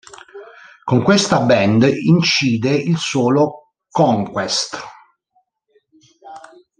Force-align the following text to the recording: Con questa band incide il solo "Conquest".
Con 0.83 1.03
questa 1.03 1.41
band 1.41 1.83
incide 1.83 2.71
il 2.71 2.97
solo 2.97 3.75
"Conquest". 3.87 4.79